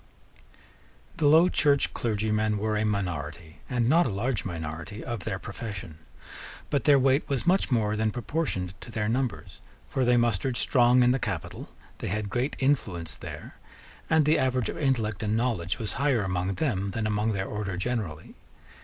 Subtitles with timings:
[1.17, 5.99] The Low Church clergymen were a minority, and not a large minority, of their profession:
[6.71, 11.03] but their weight was much more than proportioned to their numbers: for they mustered strong
[11.03, 11.69] in the capital:
[11.99, 13.57] they had great influence there;
[14.09, 17.77] and the average of intellect and knowledge was higher among them than among their order
[17.77, 18.33] generally.